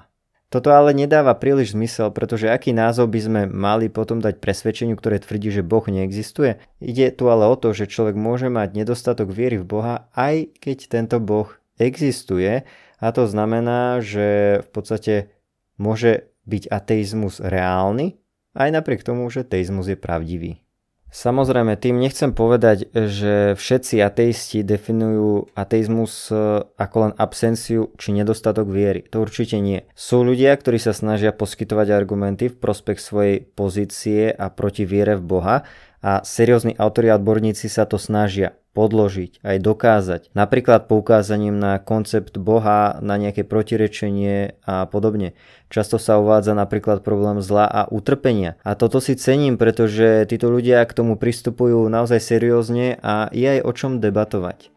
Toto 0.56 0.72
ale 0.72 0.96
nedáva 0.96 1.36
príliš 1.36 1.76
zmysel, 1.76 2.16
pretože 2.16 2.48
aký 2.48 2.72
názov 2.72 3.12
by 3.12 3.20
sme 3.20 3.42
mali 3.44 3.92
potom 3.92 4.24
dať 4.24 4.40
presvedčeniu, 4.40 4.96
ktoré 4.96 5.20
tvrdí, 5.20 5.52
že 5.52 5.68
Boh 5.68 5.84
neexistuje? 5.84 6.64
Ide 6.80 7.12
tu 7.12 7.28
ale 7.28 7.44
o 7.44 7.60
to, 7.60 7.76
že 7.76 7.92
človek 7.92 8.16
môže 8.16 8.48
mať 8.48 8.72
nedostatok 8.72 9.36
viery 9.36 9.60
v 9.60 9.68
Boha, 9.68 10.08
aj 10.16 10.56
keď 10.64 10.78
tento 10.88 11.20
Boh 11.20 11.52
existuje. 11.76 12.64
A 13.04 13.08
to 13.12 13.28
znamená, 13.28 14.00
že 14.00 14.64
v 14.64 14.70
podstate 14.72 15.36
môže 15.76 16.32
byť 16.48 16.72
ateizmus 16.72 17.44
reálny, 17.44 18.16
aj 18.56 18.80
napriek 18.80 19.04
tomu, 19.04 19.28
že 19.28 19.44
teizmus 19.44 19.92
je 19.92 20.00
pravdivý. 20.00 20.65
Samozrejme, 21.16 21.80
tým 21.80 21.96
nechcem 21.96 22.36
povedať, 22.36 22.92
že 22.92 23.56
všetci 23.56 24.04
ateisti 24.04 24.68
definujú 24.68 25.48
ateizmus 25.56 26.28
e, 26.28 26.60
ako 26.76 26.96
len 27.08 27.14
absenciu 27.16 27.96
či 27.96 28.12
nedostatok 28.12 28.68
viery. 28.68 29.08
To 29.16 29.24
určite 29.24 29.64
nie. 29.64 29.88
Sú 29.96 30.28
ľudia, 30.28 30.52
ktorí 30.52 30.76
sa 30.76 30.92
snažia 30.92 31.32
poskytovať 31.32 31.88
argumenty 31.96 32.52
v 32.52 32.60
prospech 32.60 33.00
svojej 33.00 33.48
pozície 33.48 34.28
a 34.28 34.52
proti 34.52 34.84
viere 34.84 35.16
v 35.16 35.24
Boha 35.24 35.56
a 36.06 36.22
seriózni 36.22 36.78
autori 36.78 37.10
a 37.10 37.18
odborníci 37.18 37.66
sa 37.66 37.90
to 37.90 37.98
snažia 37.98 38.54
podložiť, 38.78 39.42
aj 39.42 39.58
dokázať. 39.64 40.22
Napríklad 40.38 40.86
poukázaním 40.86 41.58
na 41.58 41.82
koncept 41.82 42.38
Boha, 42.38 43.00
na 43.02 43.16
nejaké 43.18 43.48
protirečenie 43.48 44.60
a 44.68 44.86
podobne. 44.86 45.34
Často 45.72 45.98
sa 45.98 46.22
uvádza 46.22 46.54
napríklad 46.54 47.02
problém 47.02 47.42
zla 47.42 47.66
a 47.66 47.88
utrpenia. 47.90 48.60
A 48.62 48.78
toto 48.78 49.02
si 49.02 49.18
cením, 49.18 49.58
pretože 49.58 50.28
títo 50.30 50.52
ľudia 50.54 50.86
k 50.86 50.94
tomu 50.94 51.18
pristupujú 51.18 51.88
naozaj 51.90 52.22
seriózne 52.22 53.02
a 53.02 53.32
je 53.34 53.58
aj 53.58 53.62
o 53.64 53.72
čom 53.74 53.98
debatovať. 53.98 54.70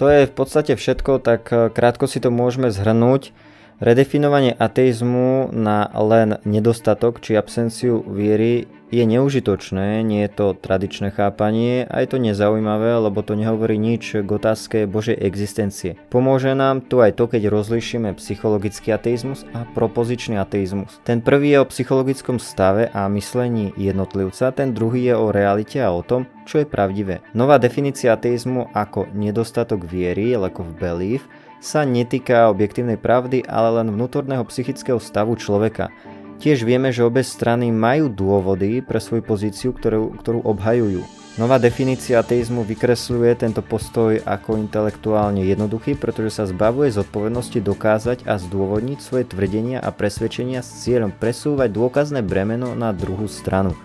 To 0.00 0.08
je 0.08 0.24
v 0.24 0.32
podstate 0.32 0.80
všetko, 0.80 1.20
tak 1.20 1.52
krátko 1.76 2.08
si 2.08 2.18
to 2.24 2.32
môžeme 2.32 2.72
zhrnúť. 2.72 3.36
Redefinovanie 3.80 4.52
ateizmu 4.52 5.56
na 5.56 5.88
len 5.96 6.36
nedostatok 6.44 7.16
či 7.24 7.32
absenciu 7.32 8.04
viery 8.04 8.68
je 8.92 9.00
neužitočné, 9.08 10.04
nie 10.04 10.28
je 10.28 10.30
to 10.36 10.46
tradičné 10.52 11.08
chápanie 11.08 11.88
a 11.88 12.04
je 12.04 12.12
to 12.12 12.20
nezaujímavé, 12.20 13.00
lebo 13.00 13.24
to 13.24 13.32
nehovorí 13.40 13.80
nič 13.80 14.20
k 14.20 14.28
otázke 14.28 14.84
Božej 14.84 15.16
existencie. 15.24 15.96
Pomôže 16.12 16.52
nám 16.52 16.84
tu 16.84 17.00
aj 17.00 17.16
to, 17.16 17.24
keď 17.24 17.48
rozlišíme 17.48 18.12
psychologický 18.20 18.92
ateizmus 18.92 19.48
a 19.56 19.64
propozičný 19.72 20.36
ateizmus. 20.36 21.00
Ten 21.00 21.24
prvý 21.24 21.56
je 21.56 21.64
o 21.64 21.70
psychologickom 21.72 22.36
stave 22.36 22.92
a 22.92 23.08
myslení 23.08 23.72
jednotlivca, 23.80 24.52
ten 24.52 24.76
druhý 24.76 25.08
je 25.08 25.16
o 25.16 25.32
realite 25.32 25.80
a 25.80 25.88
o 25.88 26.04
tom, 26.04 26.28
čo 26.44 26.60
je 26.60 26.68
pravdivé. 26.68 27.24
Nová 27.32 27.56
definícia 27.56 28.12
ateizmu 28.12 28.76
ako 28.76 29.08
nedostatok 29.16 29.88
viery, 29.88 30.36
lack 30.36 30.60
of 30.60 30.68
belief, 30.76 31.24
sa 31.60 31.84
netýka 31.84 32.48
objektívnej 32.48 32.96
pravdy, 32.96 33.44
ale 33.44 33.80
len 33.80 33.92
vnútorného 33.92 34.42
psychického 34.48 34.98
stavu 34.98 35.36
človeka. 35.36 35.92
Tiež 36.40 36.64
vieme, 36.64 36.88
že 36.88 37.04
obe 37.04 37.20
strany 37.20 37.68
majú 37.68 38.08
dôvody 38.08 38.80
pre 38.80 38.96
svoju 38.96 39.20
pozíciu, 39.20 39.76
ktorú, 39.76 40.16
ktorú 40.24 40.40
obhajujú. 40.40 41.04
Nová 41.38 41.60
definícia 41.62 42.18
ateizmu 42.18 42.64
vykresľuje 42.64 43.44
tento 43.44 43.60
postoj 43.60 44.18
ako 44.24 44.56
intelektuálne 44.56 45.44
jednoduchý, 45.46 45.94
pretože 45.94 46.40
sa 46.40 46.44
zbavuje 46.48 46.90
zodpovednosti 46.90 47.60
dokázať 47.60 48.18
a 48.24 48.40
zdôvodniť 48.40 48.98
svoje 48.98 49.24
tvrdenia 49.28 49.78
a 49.78 49.92
presvedčenia 49.94 50.64
s 50.64 50.82
cieľom 50.82 51.14
presúvať 51.14 51.70
dôkazné 51.70 52.24
bremeno 52.24 52.72
na 52.72 52.90
druhú 52.90 53.28
stranu. 53.28 53.76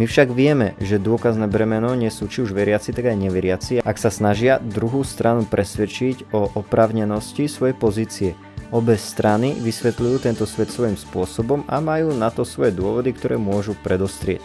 My 0.00 0.08
však 0.08 0.32
vieme, 0.32 0.72
že 0.80 0.96
dôkazné 0.96 1.44
bremeno 1.44 1.92
nesú 1.92 2.24
či 2.24 2.40
už 2.40 2.56
veriaci, 2.56 2.96
tak 2.96 3.12
aj 3.12 3.20
neveriaci, 3.20 3.74
ak 3.84 4.00
sa 4.00 4.08
snažia 4.08 4.56
druhú 4.56 5.04
stranu 5.04 5.44
presvedčiť 5.44 6.32
o 6.32 6.56
oprávnenosti 6.56 7.44
svojej 7.44 7.76
pozície. 7.76 8.30
Obe 8.72 8.96
strany 8.96 9.60
vysvetľujú 9.60 10.24
tento 10.24 10.48
svet 10.48 10.72
svojím 10.72 10.96
spôsobom 10.96 11.68
a 11.68 11.84
majú 11.84 12.16
na 12.16 12.32
to 12.32 12.48
svoje 12.48 12.72
dôvody, 12.72 13.12
ktoré 13.12 13.36
môžu 13.36 13.76
predostrieť. 13.76 14.40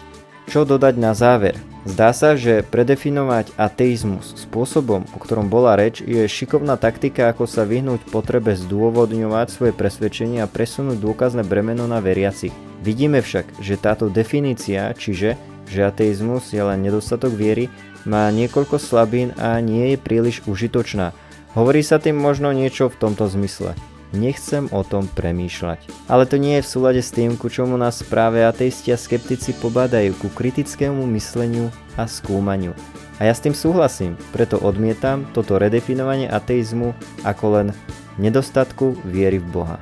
Čo 0.46 0.62
dodať 0.62 0.96
na 1.02 1.18
záver? 1.18 1.58
Zdá 1.86 2.14
sa, 2.14 2.34
že 2.34 2.66
predefinovať 2.66 3.54
ateizmus 3.58 4.34
spôsobom, 4.46 5.06
o 5.14 5.18
ktorom 5.18 5.50
bola 5.50 5.78
reč, 5.78 6.02
je 6.02 6.26
šikovná 6.26 6.78
taktika, 6.82 7.30
ako 7.30 7.46
sa 7.46 7.66
vyhnúť 7.66 8.06
potrebe 8.10 8.58
zdôvodňovať 8.58 9.48
svoje 9.54 9.74
presvedčenie 9.74 10.42
a 10.42 10.50
presunúť 10.50 10.98
dôkazné 10.98 11.46
bremeno 11.46 11.86
na 11.86 12.02
veriacich. 12.02 12.54
Vidíme 12.82 13.22
však, 13.26 13.62
že 13.62 13.78
táto 13.78 14.10
definícia, 14.10 14.94
čiže 14.98 15.38
že 15.66 15.82
ateizmus 15.82 16.54
je 16.54 16.62
len 16.62 16.82
nedostatok 16.82 17.34
viery, 17.34 17.70
má 18.06 18.30
niekoľko 18.30 18.78
slabín 18.78 19.34
a 19.42 19.58
nie 19.62 19.94
je 19.94 19.98
príliš 19.98 20.46
užitočná. 20.46 21.10
Hovorí 21.58 21.82
sa 21.82 21.98
tým 21.98 22.18
možno 22.18 22.54
niečo 22.54 22.94
v 22.94 22.98
tomto 23.02 23.26
zmysle. 23.26 23.74
Nechcem 24.16 24.72
o 24.72 24.82
tom 24.88 25.12
premýšľať. 25.12 26.08
Ale 26.08 26.24
to 26.24 26.40
nie 26.40 26.58
je 26.58 26.64
v 26.64 26.72
súlade 26.72 27.02
s 27.04 27.12
tým, 27.12 27.36
ku 27.36 27.52
čomu 27.52 27.76
nás 27.76 28.00
práve 28.08 28.40
ateisti 28.40 28.96
a 28.96 28.98
skeptici 28.98 29.52
pobádajú 29.60 30.16
ku 30.24 30.32
kritickému 30.32 31.04
mysleniu 31.14 31.68
a 32.00 32.08
skúmaniu. 32.08 32.72
A 33.20 33.28
ja 33.28 33.36
s 33.36 33.44
tým 33.44 33.52
súhlasím, 33.52 34.16
preto 34.32 34.56
odmietam 34.60 35.28
toto 35.36 35.60
redefinovanie 35.60 36.32
ateizmu 36.32 36.96
ako 37.28 37.46
len 37.60 37.68
nedostatku 38.16 38.96
viery 39.04 39.44
v 39.44 39.48
Boha. 39.52 39.78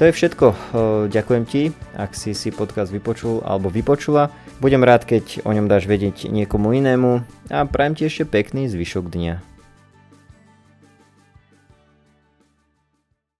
To 0.00 0.10
je 0.10 0.16
všetko. 0.16 0.46
Ďakujem 1.06 1.44
ti, 1.46 1.70
ak 1.94 2.18
si 2.18 2.34
si 2.34 2.50
podcast 2.50 2.90
vypočul 2.90 3.46
alebo 3.46 3.70
vypočula. 3.70 4.32
Budem 4.58 4.82
rád, 4.82 5.06
keď 5.06 5.46
o 5.46 5.54
ňom 5.54 5.70
dáš 5.70 5.86
vedieť 5.86 6.26
niekomu 6.26 6.74
inému 6.74 7.22
a 7.52 7.62
prajem 7.68 7.94
ti 7.94 8.02
ešte 8.10 8.26
pekný 8.26 8.66
zvyšok 8.66 9.06
dňa. 9.06 9.53